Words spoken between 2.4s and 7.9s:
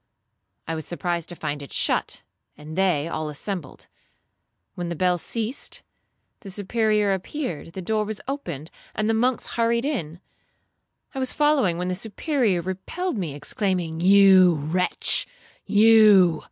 and they all assembled. When the bell ceased, the Superior appeared, the